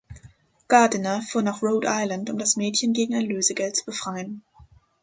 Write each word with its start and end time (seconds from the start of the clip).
Gardiner 0.67 1.21
fuhr 1.21 1.43
nach 1.43 1.61
Rhode 1.61 1.85
Island, 1.87 2.31
um 2.31 2.39
das 2.39 2.55
Mädchen 2.55 2.91
gegen 2.91 3.13
ein 3.13 3.21
Lösegeld 3.27 3.75
zu 3.77 3.85
befreien. 3.85 4.43